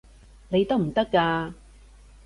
[0.49, 1.53] 你得唔得㗎？